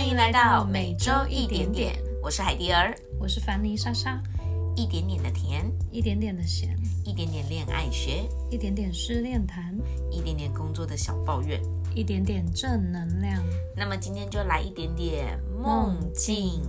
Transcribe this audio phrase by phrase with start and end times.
[0.00, 4.18] 欢迎来到每周一点点，我是海蒂儿，我是凡妮莎莎，
[4.74, 9.78] 一点点的甜，一点点的咸，一点点恋爱学，一点点失恋谈，
[10.10, 11.60] 一点点工作的小抱怨，
[11.94, 13.44] 一点点正能量。
[13.76, 16.62] 那么今天就来一点点梦境。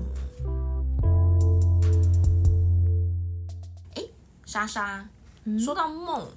[3.95, 4.03] 哎，
[4.45, 5.09] 莎莎，
[5.57, 6.27] 说到梦，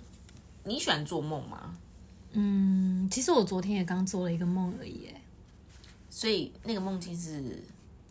[0.62, 1.74] 你喜欢做梦吗？
[2.34, 5.08] 嗯，其实我昨天也刚做了一个梦而已，
[6.14, 7.60] 所以那个梦境是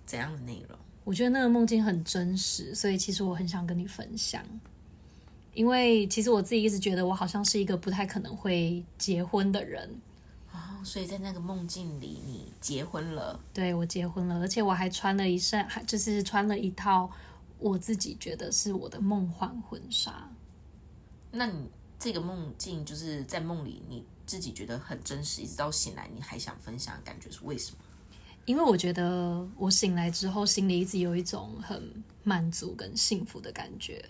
[0.05, 0.77] 怎样的内容？
[1.05, 4.43] 我觉得那个梦境很真实，所以其实我很想跟你分享。
[5.53, 9.89] 因为其实我自己一直觉得我好像是一个不太可能会结婚的人
[10.51, 13.39] 哦，所以在那个梦境里你结婚了？
[13.53, 17.09] 对，我结婚了，而且我还穿了一身，还就是穿了一套
[17.57, 20.29] 我自己觉得是我的梦幻婚纱。
[21.31, 24.03] 那你这个梦境就是在梦里你？
[24.25, 27.77] 自己觉得很真实，一直到醒来你还想分享的感觉是为什么？
[28.45, 34.03] 因为我觉得我醒来之后心里一直有一种很满足跟幸福的感觉。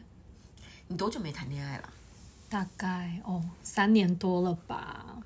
[0.87, 1.93] 你多久没谈恋爱了？
[2.49, 5.17] 大概哦三年多了吧。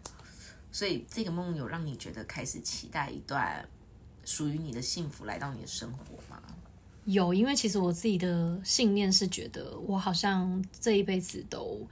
[0.72, 3.68] 所以这个梦有让你觉得开始期待一段
[4.26, 6.42] 属于你的幸福来到你的生活吗？
[7.06, 11.88] 有，因为其实我自己的信念是觉得我好像这一辈子都。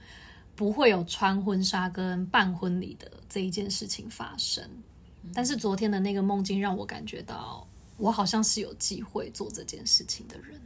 [0.54, 4.66] 不会有穿婚纱跟办婚礼的这一件事情发生，
[5.34, 10.60] 但是昨天的那个梦境让我感觉到，我好像是有机会做这件事情的人。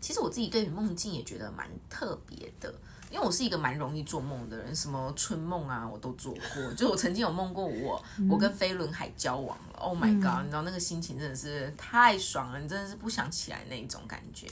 [0.00, 2.74] 其实我自己对于梦境也觉得蛮特别的，
[3.10, 6.72] 因为我是一个蛮容易做梦的人，什么春梦啊我都做过。
[6.74, 10.42] 就我曾经有梦过我我跟飞轮海交往了，Oh my god！
[10.42, 14.46] 你知道那个心情真的是太爽了，你真的是不想起来那一种感觉。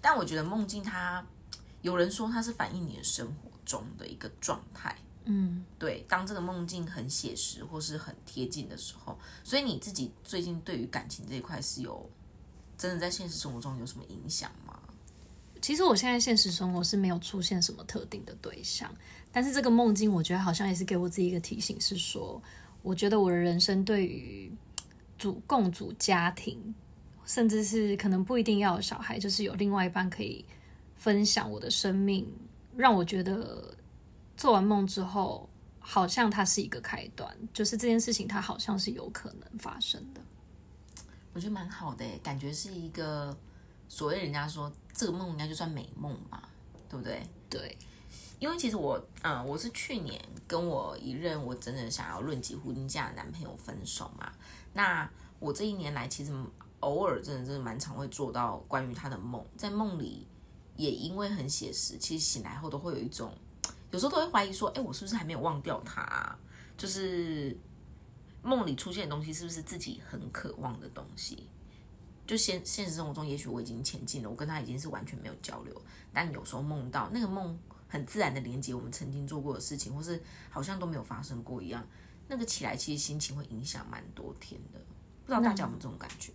[0.00, 1.24] 但我觉得梦境它，
[1.80, 3.50] 有人说它是反映你的生活。
[3.64, 12.08] 中的一个状态，嗯，对，当这个梦境很写实或是很贴近的时候，所以你自己最近对于感情这一块是有
[12.76, 14.78] 真的在现实生活中有什么影响吗？
[15.60, 18.92] 其实我现在现实生活是没有出现什么特定的对象，
[19.30, 22.42] 但是这个梦境我觉得好像也是给我自己一个提醒，是说
[22.82, 24.50] 我觉得我的人生对于
[25.16, 26.74] 主共主家庭，
[27.24, 30.44] 甚至是可能不一定要有小孩，就是有另外一半可以
[30.96, 32.26] 分享我的生命。
[32.74, 33.72] 让我觉得
[34.42, 35.48] 做完梦之后，
[35.78, 40.20] 好像它是一个开端，就是这件事情它好像是有可能发生的。
[41.32, 43.38] 我觉得蛮好的，感觉是一个
[43.88, 46.42] 所谓人家说这个梦应该就算美梦嘛，
[46.88, 47.24] 对不对？
[47.48, 47.78] 对，
[48.40, 54.32] 因为其实我，嗯，我是去年跟我一任我真的想要论及婚嫁的男朋友分手嘛。
[54.72, 56.34] 那我这一年来其实
[56.80, 60.26] 偶尔真的真的蛮常会做到关于他的梦，在梦里。
[60.74, 63.30] 也因为很写实，其实醒来后都会有一种，
[63.92, 66.36] 有时候都会怀疑说，哎，我是不是还没有忘掉他？
[66.76, 67.56] 就是
[68.42, 71.46] 梦里出现的东西，是不是自己很渴望的东西？
[72.26, 75.82] 就现现实生活中，也许我已经前进了，我跟他已经是完全没有交流，
[76.12, 81.86] 但有时候梦到那个梦，很自然的连接我们曾经做过的事情，或是好像都没有发生过一样，
[82.26, 84.80] 那个起来其实心情会影响蛮多天的。
[85.24, 86.32] 不知道大家有没有这种感觉？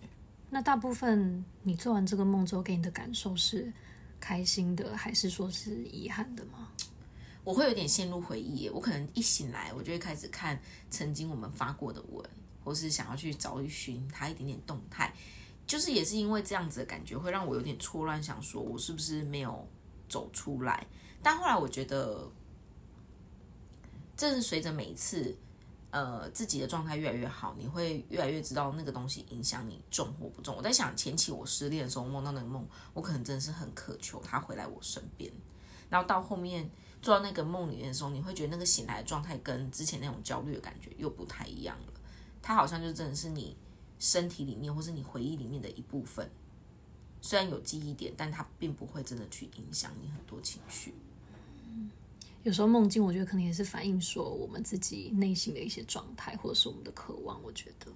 [0.51, 3.73] 那大部分你做完这个梦之后，给你的感受是？
[4.19, 6.71] 开心的还是说是遗憾的吗？
[7.47, 12.29] 我会有点陷入回忆，我可能一醒来，我就会开始看曾经我们发过的文，
[12.61, 15.13] 或是想要去找一寻他一点点动态，
[15.65, 19.65] 就是也是因为这样子的感觉，会让我有点错乱，想说我是不是没有
[20.09, 20.85] 走出来？
[21.23, 22.29] 但后来我觉得，
[24.17, 25.33] 这是随着每一次。
[25.89, 30.53] 呃，自己的状态越来越好，你会越来越知道那个东西影响你重或不重。
[30.53, 35.31] 我在想前期我失恋的时候梦到那个梦，我可能真的是很渴求他回来我身边。
[35.89, 36.69] 然后到后面
[37.01, 41.93] 做到那个梦里面的时候，你会觉得那个醒来的状态跟之前那种焦虑的感觉又不太一样了。
[42.41, 43.55] 它好像就真的是你
[43.99, 46.29] 身体里面或是你回忆里面的一部分，
[47.21, 50.93] 虽然有记忆点，但它并不会真的去影响你很多情绪。
[52.43, 57.41] 有时候梦境，我觉得可能也是反映说我们自己内心的一些状态，或者是我们的渴望。
[57.43, 57.91] 我觉得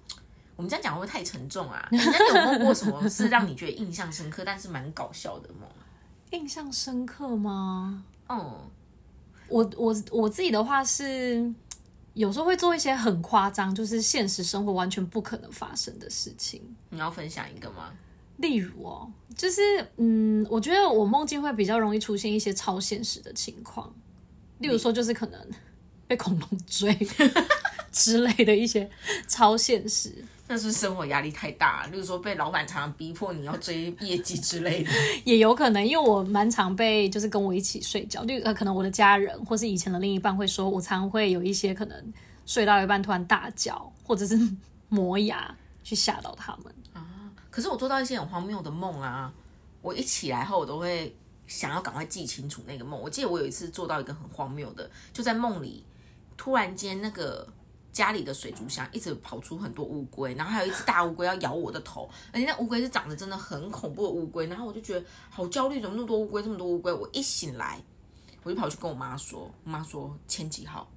[0.56, 1.88] 我们这样讲会不会太沉重啊？
[1.90, 5.66] 你有梦过什么是让你觉得印象深刻，但是蛮搞笑的梦？
[6.32, 8.04] 印象深刻吗？
[8.28, 8.70] 嗯，
[9.52, 11.52] 我我我自己的话是
[12.14, 16.60] 有时候会做一些很夸张，就是现实生活完全不可能发生的事情。
[16.90, 17.92] 你要分享一个吗？
[18.38, 19.60] 例如哦，就是
[19.98, 23.94] 嗯，我觉得我梦境会比较容易出现一些超现实的情况。
[24.58, 25.40] 例如说，就是可能
[26.08, 26.96] 被恐龙追
[27.92, 28.90] 之类的一些
[29.28, 31.86] 超现实，那是生活压力太大。
[31.86, 34.90] 例如说，被老板常常逼迫你要追业绩之类的，
[35.24, 35.82] 也有可能。
[35.82, 42.12] 因为我蛮常被就是跟我一起睡觉，就呃可能我的家人或是以前的另一半会说，我常会有一些可能
[42.44, 44.38] 睡到一半突然大叫，或者是
[44.90, 47.32] 磨牙，去吓到他们啊。
[47.48, 49.32] 可是我做到一些很荒谬的梦啊，
[49.80, 51.16] 我一起来后我都会
[51.46, 53.00] 想要赶快记清楚那个梦。
[53.00, 55.82] 我记得我有一次做到一个很荒谬的，就在梦里，
[56.36, 57.48] 突然间那个
[57.92, 66.92] 家里的水族箱一直跑出很多乌龟，然后还有一只大乌龟要咬我的头，而且那乌龟是长得真的很恐怖的乌龟，然后我就觉得好焦虑，怎么那么多乌龟，这么多乌龟？
[66.92, 67.80] 我一醒来，
[68.42, 70.88] 我就跑去跟我妈说，我妈说千几号。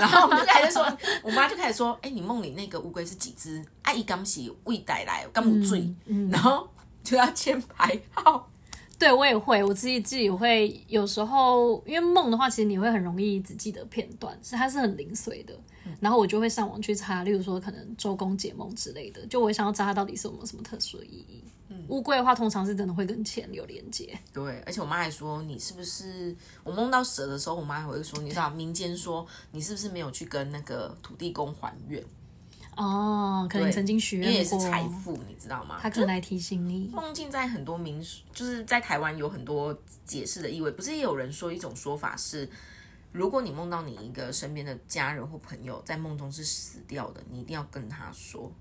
[0.00, 0.82] 然后我们就开始说，
[1.22, 3.62] 我妈就开始说：“哎、你梦里那个乌龟是几只？
[3.82, 5.94] 阿姨刚洗未带来，刚不醉，
[6.30, 6.66] 然后
[7.04, 8.48] 就要签排号。
[8.98, 15.54] 对我也会，我自己自己会有时候，因为梦的话，其实你会很容易只记得片段，是它是很零碎的。
[16.00, 21.42] 然后我就会上网去查，例如说可能周公解梦之类的，就我想要知道它到底是有没有什么特殊的意义。
[21.88, 24.18] 乌龟的话，通常是真的会跟钱有连接。
[24.32, 32.02] 对，而且我妈还说，你是不是我梦到蛇的时候，我妈还会说，你知道民间说你是不是没有去跟那个土地公还愿？
[32.78, 35.78] 哦，可能曾经许因为也是愿过，财富，你知道吗？
[35.82, 36.88] 他可能来提醒你。
[36.94, 39.76] 梦 境在很多民俗，就是在台湾有很多
[40.06, 40.70] 解释的意味。
[40.70, 42.48] 不是也有人说一种说法是，
[43.10, 48.52] 如果你梦到你一个身边的家人或朋友在梦中是死掉的，你一定要跟他说，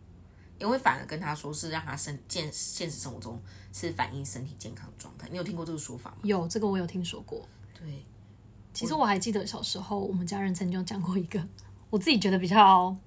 [0.58, 3.40] 因为反而跟他说是让他身健现实生活中
[3.72, 5.28] 是反映身体健康状态。
[5.30, 6.18] 你有听过这个说法吗？
[6.24, 7.48] 有这个我有听说过。
[7.80, 8.04] 对，
[8.74, 11.40] 其实我还记得小时候，我们家人曾经有讲过一个，
[11.92, 12.98] 我自己觉得比较，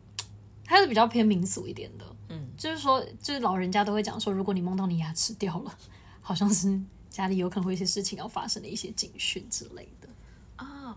[0.70, 2.04] 它是比较偏民俗一点的。
[2.28, 5.78] 嗯，就是说，就是老人家都会讲说，如果你梦到你牙齿掉了，
[6.20, 6.80] 好像是
[7.10, 10.08] 家里有可能会有一些事情要发生的一些警讯之类的
[10.54, 10.96] 啊。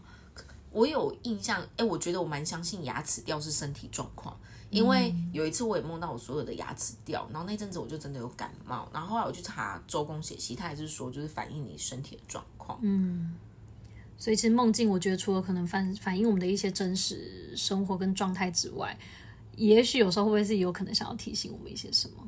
[0.69, 4.37] 我有印象，哎，我觉得我蛮相信牙齿掉是身体状况，
[4.69, 12.77] 因为有一次我也梦到我所有的牙齿掉，然后那阵子我就真的有感冒，然后后来我去查周公解析，他也是说就是反映你身体的状况。
[12.83, 13.33] 嗯
[14.15, 18.97] 所以其实梦境，我觉得除了可能反反映我们的一些真实生活跟状态之外，
[19.55, 22.27] 也许有时候会不会是有可能想要提醒我们一些什么？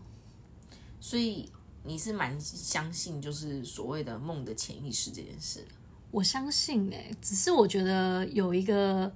[1.00, 1.50] 所以
[1.84, 5.68] 你是蛮相信就是所谓的梦的潜意识这件事的。
[6.12, 9.12] 我相信哎、只是我觉得有一个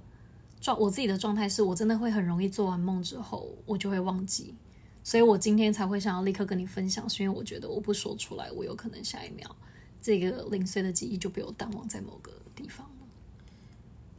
[0.60, 4.54] 状，我自己的状态是我真的会很容易做完梦之后，我就会忘记，
[5.02, 9.56] 所以我今天才会想要立刻跟你分享，是因为我觉得我不说出来，我有可能下一秒
[10.02, 13.06] 这个零碎的记忆就被我淡忘在某个地方了。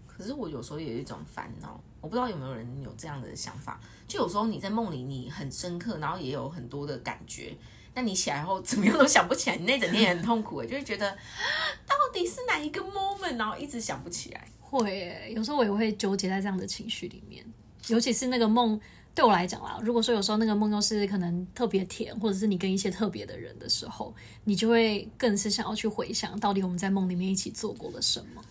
[0.07, 7.55] 可是我有时候也有一种烦恼，我不知道有没有人有这样的想法，就有时候你在梦里你很深刻，然后也有很多的感觉，
[7.93, 11.09] 但你起来后 怎么样都想不起来，你那整天也很痛苦，就会觉得
[11.85, 14.45] 到底是哪一个 moment，然后一直想不起来。
[14.59, 17.45] 会，有时候我也会纠结在这样的情绪里面，
[17.87, 18.79] 尤其是那个梦。
[19.13, 24.15] 对我来讲啦，如果说有时候那个梦又是可能特别甜，或者是你跟一些特别的人的时候，
[24.45, 28.41] 你就会更是想要去回想，到底我们在梦里面一起做过了什么。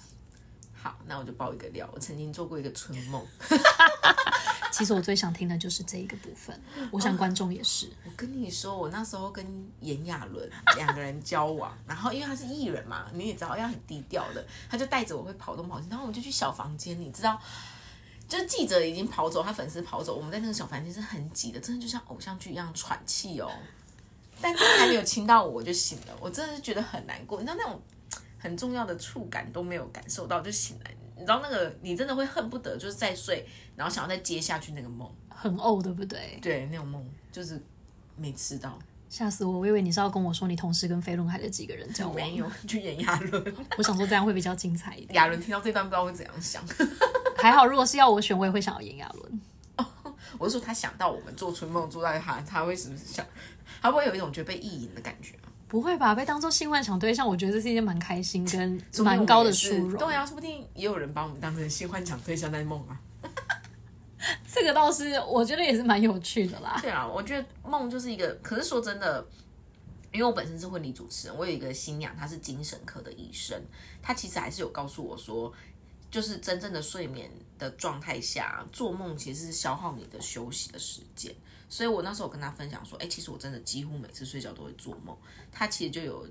[0.82, 3.25] 好，那我就爆一个料，我曾经做过一个春梦。
[4.73, 6.59] 其实我最想听的就是这一个部分，
[6.91, 7.91] 我想观众也是。
[8.05, 9.44] 我跟你说，我那时候跟
[9.81, 17.38] 炎亚纶两个人交往， 然后因为他是艺人嘛，你也知道要很低调的，他就带着我会跑东跑西，然后我们就去小房间，你知道，
[18.26, 23.50] 就是记者已经跑走，他粉丝跑走，我们在那个小房间是很挤的，真的就像偶像剧一样喘气哦。
[24.41, 27.79] 但他还没有亲到我，我就醒了，我真的是觉得很难过，你知道那种
[28.40, 33.46] 很重要的触感都没有感受到就醒来，你知道那个你真的会恨不得就是再睡，
[33.76, 36.38] 然后想要再接下去那个梦，很呕，对不对？
[36.42, 37.62] 对，那种梦就是
[38.16, 38.76] 没吃到。
[39.11, 39.59] 吓死我！
[39.59, 43.54] 我以为你是要跟我说你同时跟飞轮海的几个人交往，没有，去演亚纶。
[43.76, 45.14] 我想说这样会比较精彩一点。
[45.14, 46.62] 亚纶听到这段不知道会怎样想。
[47.37, 49.40] 还好，如果是要我选，我也会想要演亚纶。
[50.38, 53.26] 我是说他想到我们做春梦做到他，他会是不是想，
[53.82, 55.50] 他会不会有一种觉得被意淫的感觉啊？
[55.71, 56.15] 不会吧？
[56.17, 59.97] 被当做性幻想对象，我觉得这是一件蛮开心跟蛮高的殊荣。
[59.97, 63.00] 对啊，说不定也有人把我们当成性幻想对象在梦啊。
[64.53, 66.79] 这个倒是我觉得也是蛮有趣的啦。
[66.83, 69.25] 对啊，我觉得梦就是一个，可是说真的，
[70.12, 73.57] 因为我本身是婚礼主持人，我有一个新娘，她是精神科的医生，
[74.03, 75.53] 她其实还是有告诉我说，
[76.11, 81.33] 就是真正的睡眠的状态下，做梦其实是消耗你的休息的时间。
[81.71, 85.17] 所以我那时候跟他分享说，哎，其实我真的几乎每次睡觉都会做梦。
[85.50, 86.29] 他其实就有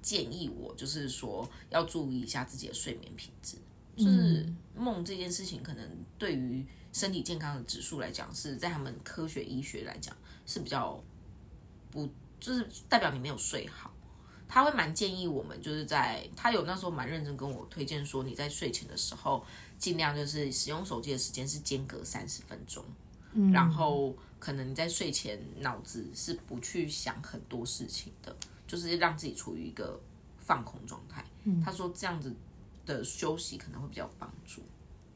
[0.00, 3.58] 建议我，就是说要注意一下自己的睡眠品质。
[3.96, 10.14] 就是梦这件事情，可能对于身体健康的指数来讲，是在他们科学医学来讲
[10.46, 11.02] 是比较
[11.90, 13.90] 不，就是代表你没有睡好。
[14.46, 19.44] 他会蛮建议我们，就是在他有那时候蛮认真跟我推荐说，你在睡前的时候，
[19.78, 22.84] 尽量就是使用手机的时间是间隔三十分钟，
[23.52, 28.34] 然后可能你在睡前脑子是不去想很多事情的，
[28.66, 30.00] 就是让自己处于一个
[30.38, 31.24] 放空状态。
[31.44, 32.34] 嗯他说这样子
[32.84, 34.62] 的休息可能会比较有帮助。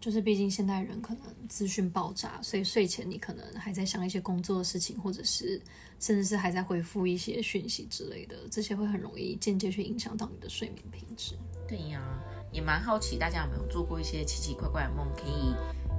[0.00, 5.60] 就是毕竟现代人可能资讯爆炸，所以睡前你可能还在想一些工作的事情，或者是
[5.98, 11.34] 甚至是还在回复一些讯息之类的，这些会很容易间接去影响到你的睡眠品质。
[11.68, 12.02] 对呀，
[12.50, 15.54] 也蛮好奇大家有没有做过一些奇奇怪怪的梦，可以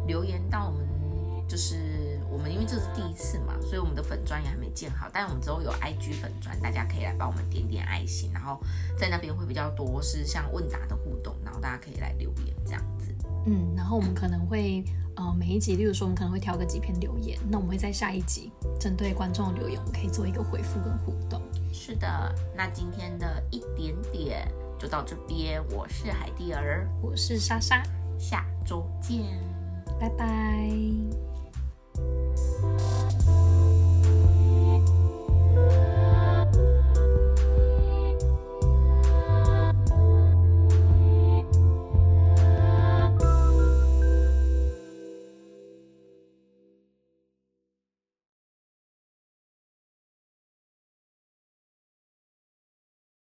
[0.08, 0.88] 留言到我们，
[1.52, 8.58] 就是我们因为这是第一次嘛，所以我们的粉砖也还没建好，但我们之后有 IG 粉砖，大家可以来帮我们点点爱心，然后
[8.98, 13.14] 在那边会比较多是像问答的互动，然后大家可以来留言这样子。
[13.46, 14.82] 嗯，然后我们可能会
[15.18, 21.42] 呃每一集，例如说我们可能会挑个几篇留言，那我们会在下一集针对观众的留言，我们可以做一个回复跟互动。
[21.74, 27.84] 是的，那今天的一点点就到这边，我是海蒂儿，我是莎莎，
[28.18, 29.22] 下周见，
[30.00, 30.72] 拜拜。